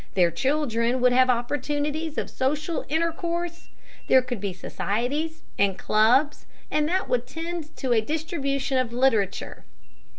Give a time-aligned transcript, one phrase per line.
[0.15, 3.69] Their children would have opportunities of social intercourse,
[4.07, 9.63] there could be societies and clubs, and that would tend to a distribution of literature.